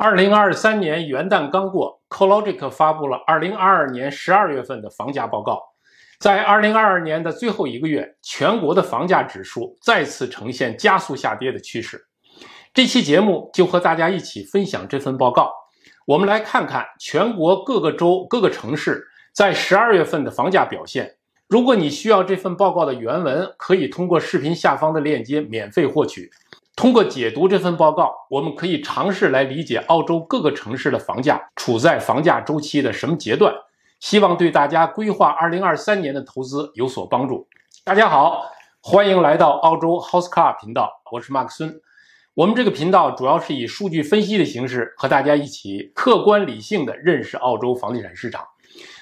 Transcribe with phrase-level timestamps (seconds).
[0.00, 5.60] 二零二三年元旦刚过 collogic 发布了二零二二年十二月份的房价报告。
[6.20, 12.00] 在二零二二年的最后一个月，全国的房价指数再次呈现加速下跌的趋势。
[12.72, 15.52] 这期节目就和大家一起分享这份报告。
[16.06, 21.16] 我们来看看全国各个州、各个城市在十二月份的房价表现。
[21.48, 26.30] 如果你需要这份报告的原文，可以通过视频下方的链接免费获取。
[26.78, 33.52] 通过解读这份报告，我们可以尝试来理解澳洲各个城市的房价处在房价周期的什么阶段，
[33.98, 37.48] 希望对大家规划2023年的投资有所帮助。
[37.82, 38.44] 大家好，
[38.80, 41.80] 欢迎来到澳洲 Housecar 频道，我是马克孙。
[42.34, 48.46] 我们这个频道主要是以数据分析的形式和大家一起客观理性的认识澳洲房地产市场，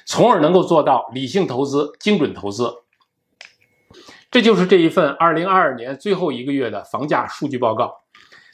[0.07, 2.73] 从而能够做到理性投资、精准投资。
[4.37, 8.03] 这就是这一份二零二二年最后一个月的房价数据报告。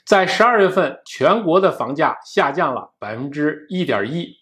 [0.07, 4.37] 在十二月份，全国的房价下降了百分之一点一，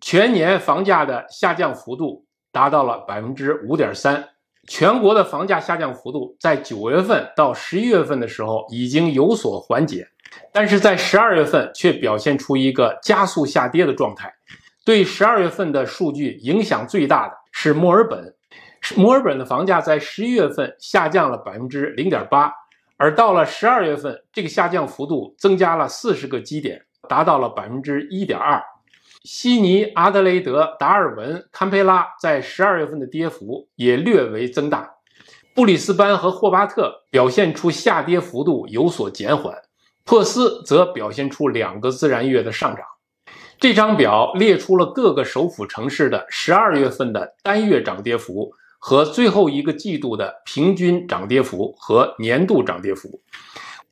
[0.00, 4.24] 全年房价的下降幅度达到了百分之五点三。
[4.68, 10.06] 全国的房价下降幅度在九月份到十一月份的时候已经有所缓解，
[10.52, 14.32] 但是在十二月份却表现出一个加速下跌的状态。
[14.84, 18.36] 对十二月份的数据影响最大的是墨尔本。
[18.96, 22.52] 墨尔本的房价在十一月份下降了百分之零点八，
[22.98, 28.62] 而到了十二月份，这个下降幅度增加了四十个基点，达到了百分之一点二。
[29.22, 34.90] 悉尼、阿德雷德、达尔文、堪培拉在十二月份的跌幅也略微增大，
[35.54, 39.56] 布里斯班和霍巴特表现出下跌幅度有所减缓，
[40.04, 42.84] 珀斯则表现出两个自然月的上涨。
[43.58, 48.52] 这张表列出了各个首府城市的十二月份的单月涨跌幅。
[48.86, 53.22] 和最后一个季度的平均涨跌幅和年度涨跌幅，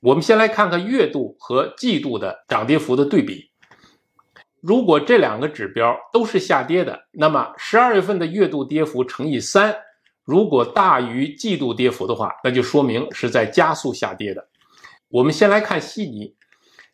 [0.00, 3.50] 我们先来看看月度和季度的涨跌幅的对比。
[4.60, 9.74] 如果这两个指标都是下跌的，那么十二月份的月度跌幅乘以三，
[10.26, 14.46] 如果大于季度跌幅的话，那就说明是在加速下跌的。
[15.08, 16.34] 我们先来看悉尼，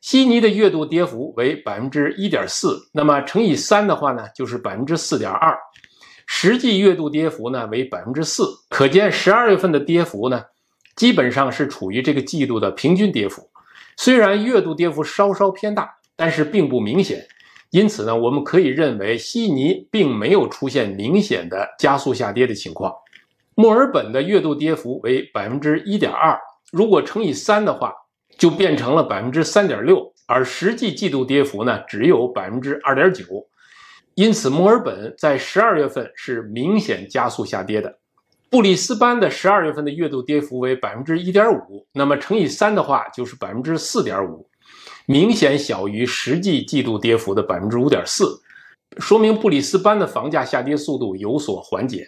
[0.01, 5.59] 悉尼的月度跌幅为百分之一点四，那么乘以三的话呢，就是百分之四点二。
[6.31, 10.45] 实际月度跌幅呢为百分之四，可见十二月份的跌幅呢，
[10.95, 13.49] 基本上是处于这个季度的平均跌幅。
[13.97, 17.27] 虽然月度跌幅稍稍偏大，但是并不明显。
[17.71, 22.95] 因此呢，我们可以认为悉尼并没有出现明显的加速下跌的情况。
[23.55, 26.39] 墨尔本的月度跌幅为百分之一点二，
[26.71, 27.95] 如果乘以三的话，
[28.37, 33.25] 就变成了百分之三点六，而实际季度跌幅呢只有百分之二点九。
[34.19, 38.01] 因此，墨尔本在十二月份是明显加速下跌的。
[38.51, 44.51] 布里斯班的十二月份的月度跌幅为百分之一点五，那么乘以三的话就是百分之四点五，
[45.07, 48.43] 明显小于实际季度跌幅的百分之五点四，
[48.99, 52.05] 说明布里斯班的房价下跌速度有所缓解。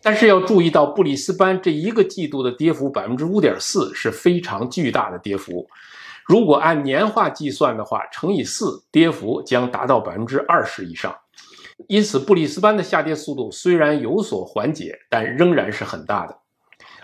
[0.00, 5.68] 但是要注意到，布里斯班这一个季度的跌幅百分之五点四是非常巨大的跌幅。
[6.24, 11.14] 如果按年化计算的话，乘以四，跌幅将达到百分之二十以上。
[11.88, 16.38] 因此，布里斯班的下跌速度虽然有所缓解，但仍然是很大的。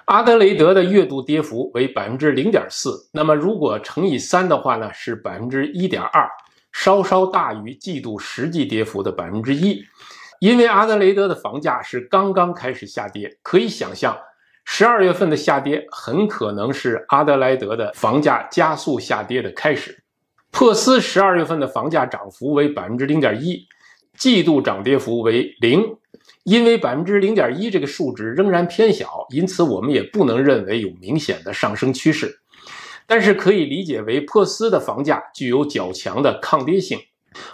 [0.07, 6.29] 阿德雷德的月度跌幅为百分之零点四，那么如果乘以三的话呢，是百分之一点二，
[6.73, 9.85] 稍稍大于季度实际跌幅的百分之一。
[10.41, 14.19] 因为阿德雷德的房价是刚刚开始下跌，可以想象，
[14.65, 20.03] 十二月份的下跌很可能是阿德莱德的房价加速下跌的开始。
[20.51, 23.67] 珀斯十二月份的房价涨幅为百分之零点一。
[24.21, 25.97] 季度涨跌幅为零，
[26.45, 32.41] 因为百分之零点一这个数值仍然偏小，因此我们也不能认为有明显的上升趋势。
[33.07, 37.01] 但是可以理解为珀斯的房价具有较强的抗跌性。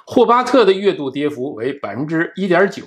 [0.04, 2.82] 霍巴特的月度跌幅为百分之一点九，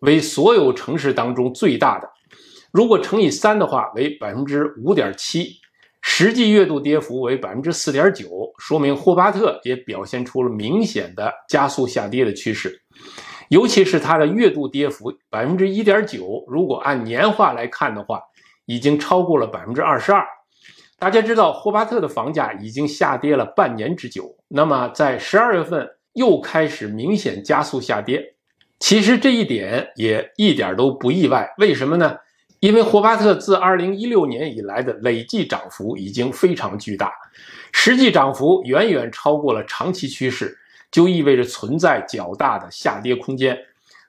[0.00, 2.10] 为所有城市当中最大的。
[2.72, 5.60] 如果乘以三的话，为百分之五点七。
[6.08, 8.28] 实际月度跌幅为百分之四点九，
[8.58, 12.80] 说明霍巴特也表现出了明显的加速下跌的趋势，
[13.48, 18.22] 尤其是它的月度跌幅百分之一点九，如果按年化来看的话，
[18.66, 20.24] 已经超过了百分之二十二。
[20.96, 28.36] 大家知道，霍巴特的房价已经下跌了半年之久，那么在十二月份又开始明显加速下跌，
[28.78, 31.52] 其实这一点也一点都不意外。
[31.58, 32.16] 为什么呢？
[32.60, 37.12] 因为霍巴特自2016年以来的累计涨幅已经非常巨大，
[37.72, 40.56] 实际涨幅远远超过了长期趋势，
[40.90, 43.58] 就意味着存在较大的下跌空间。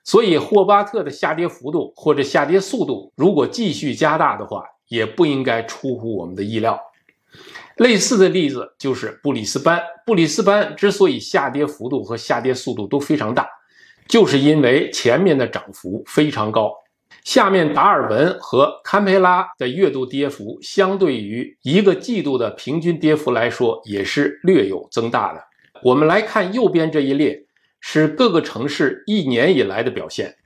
[0.02, 6.80] 所以，霍巴特的下跌幅度或者下跌速度如果继续加大的话，也不应该出乎我们的意料。
[7.76, 9.80] 类似的例子就是布里斯班。
[10.06, 13.46] 布里斯班之所以下跌幅度和下跌速度都非常大，
[14.08, 16.72] 就是因为前面的涨幅非常高。
[17.28, 25.44] 下面达尔文和堪培拉的月度跌幅，相对于一个季度的平均跌幅来说，也是略有增大的。
[25.82, 27.44] 我们来看右边这一列，
[27.80, 30.36] 是各个城市一年以来的表现。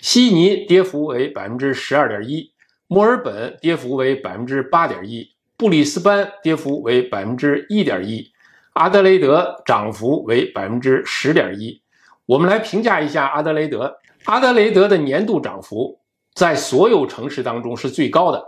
[0.00, 2.50] 悉尼跌幅为百分之十二点一，
[2.88, 8.32] 墨尔本跌幅为百分之八点一，布里斯班跌幅为百分之一点一，
[8.72, 11.80] 阿德雷德涨幅为百分之十点一。
[12.26, 13.98] 我们来评价一下阿德雷德。
[14.24, 16.00] 阿德雷德的年度涨幅
[16.34, 18.42] 在所有城市当中是最高的，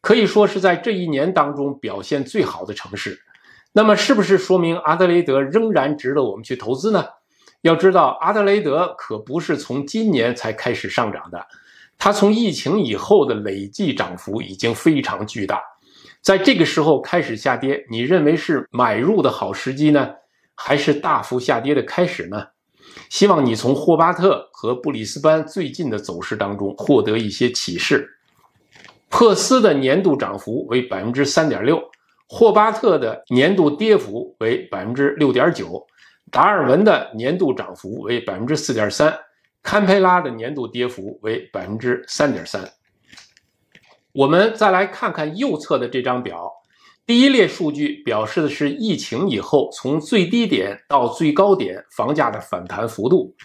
[0.00, 3.20] 可以说是在这一年当中表现最好的城市。
[3.72, 7.06] 那么，是不是说明阿德雷德仍然值得我们去投资呢？
[7.62, 11.46] 要知道，阿德雷德可不是从今年才开始上涨的，
[11.98, 15.62] 它从疫情以后的累计涨幅已经非常巨大。
[16.20, 20.10] 在这个时候开始下跌，你认为是买入的好时机呢，
[20.54, 22.46] 还是大幅下跌的开始呢？
[23.08, 28.08] 希望你从霍巴特和布里斯班最近的走势当中获得一些启示。
[29.08, 31.80] 珀斯的年度涨幅为百分之三点六，
[32.28, 35.86] 霍巴特的年度跌幅为百分之六点九，
[36.30, 39.16] 达尔文的年度涨幅为百分之四点三，
[39.62, 42.68] 堪培拉的年度跌幅为百分之三点三。
[44.12, 46.50] 我们再来看看右侧的这张表。
[47.06, 53.36] 第一列数据表示的是疫情以后从最低点到最高点房价的反弹幅度，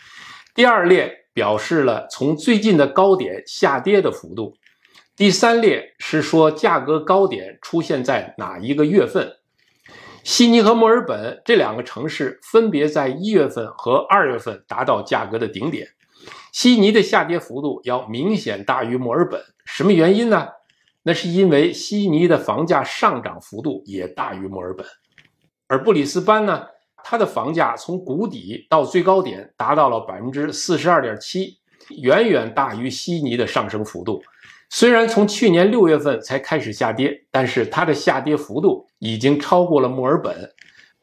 [0.55, 4.55] 第二列表示了从最近的高点下跌的幅度，
[5.17, 9.29] 第三列是说价格高点出现在哪一个月份。
[10.23, 15.85] 悉尼和墨尔本这两个城市分别在一月份和二月份达到价格的顶点，
[16.53, 20.47] 悉尼的下跌幅度要明显大于墨尔本，什么原因呢？
[21.01, 24.85] 那是因为悉尼的房价上涨幅度也大于墨尔本，
[25.67, 26.65] 而布里斯班呢，
[27.03, 31.57] 它的房价从谷底到最高点达到了百分之四十二点七，
[32.01, 34.21] 远远大于悉尼的上升幅度。
[34.69, 40.53] 虽然从去年六月份才开始下跌，但是它的下跌幅度已经超过了墨尔本，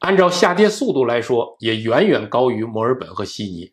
[0.01, 3.73] 按照下跌速度来说，也远远高于墨尔本和悉尼。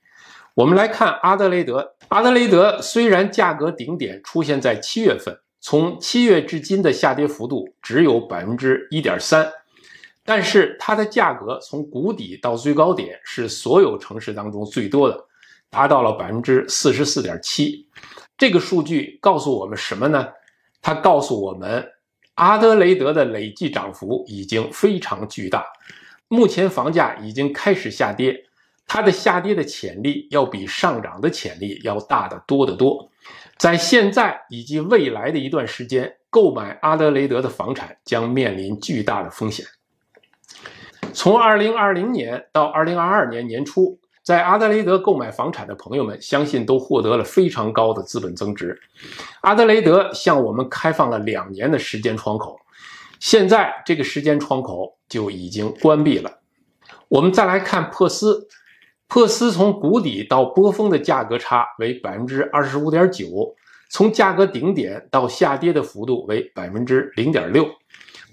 [0.55, 5.37] 我们来看阿德雷德，阿德雷德虽然价格顶点出现在七月份。
[5.65, 9.49] 从七月至今的下跌幅度只有百分之一点三，
[10.25, 15.25] 但是它的价格从谷底到最高点是所有城市当中最多的，
[15.69, 17.87] 达到了百分之四十四点七。
[18.37, 20.27] 这个数据告诉我们什么呢？
[20.81, 21.87] 它告诉我们，
[22.33, 25.65] 阿德雷德的累计涨幅已经非常巨大，
[26.27, 28.37] 目前房价已经开始下跌，
[28.85, 33.09] 它的下跌的潜力要比上涨的潜力要大得多得多。
[33.63, 39.65] 在现在以及未来的一段时间，购买阿德雷德的房产将面临巨大的风险。
[41.13, 48.77] 从2020年到2022年年初，在阿德雷德购买房产的朋友们，相信都获得了非常高的资本增值。
[49.39, 52.59] 阿德雷德向我们开放了两年的时间窗口，
[53.21, 56.29] 现在这个时间窗口就已经关闭了。
[57.07, 58.45] 我们再来看珀斯。
[59.13, 63.53] 珀斯从谷底到波峰的价格差为百分之二十五点九，
[63.91, 67.69] 从价格顶点到下跌的幅度为百分之零点六。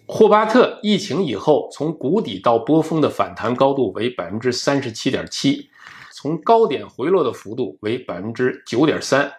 [0.06, 5.68] 霍巴特疫情以后从谷底到波峰的反弹高度为百分之三十七点七，
[6.14, 9.30] 从高点回落的幅度为百分之九点三。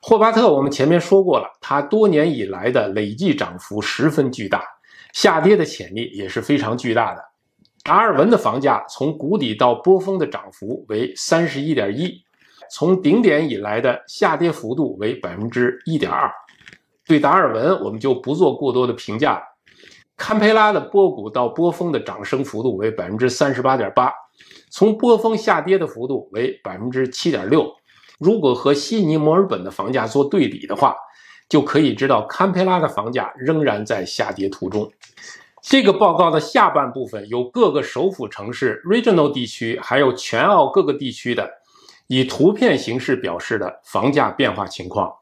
[0.00, 4.64] 霍巴特我们前面说过了，它多年以来的累计涨幅十分巨大，
[5.12, 7.27] 下跌的潜力也是非常巨大的。
[7.88, 12.22] 达尔文的房价从谷底到波峰的涨幅为三十一点一，
[12.70, 16.30] 从顶点以来的下跌幅度为百分之一点二。
[17.06, 19.40] 对达尔文，我们就不做过多的评价了。
[20.18, 24.12] 堪培拉的波谷到波峰的涨升幅度为百分之三十八点八，
[24.70, 27.74] 从波峰下跌的幅度为百分之七点六。
[28.18, 30.94] 如果和悉尼、墨尔本的房价做对比的话，
[31.48, 34.92] 就可以知道堪培拉的房价仍然在下跌途中。
[35.70, 41.46] 这个报告的下半部分有各个首府城市 （regional 地区）还有全澳各个地区的
[42.06, 45.12] 以图片形式表示的房价变化情况、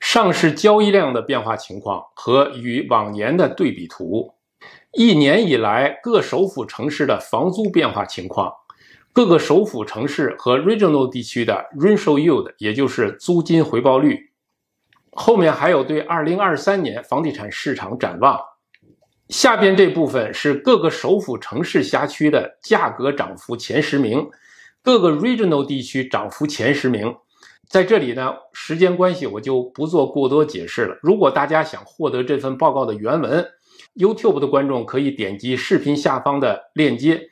[0.00, 4.32] 上市交易量的变化情况和与往年的对比图，
[4.94, 8.50] 一年以来各首府城市的房租变化情况，
[9.12, 14.30] 各个首府城市和 regional 地区的 rental yield，也就是租金回报率。
[15.12, 18.40] 后面还有对2023年房地产市场展望。
[19.28, 24.28] 下边这部分是各个首府城市辖区的价格涨幅前十名，
[24.82, 27.14] 各个 regional 地区涨幅前十名。
[27.66, 30.98] 在这里呢，时间关系我就不做过多解释了。
[31.02, 33.44] 如果大家想获得这份报告的原文
[33.96, 37.22] ，YouTube 的观众可以点击视频下方的链接，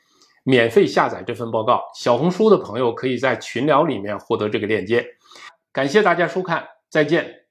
[0.43, 1.83] 免费下载这份报告。
[1.95, 5.07] 小红书的朋友可以在群聊里面获得这个链接。
[5.71, 7.42] 感谢大家收看，再见。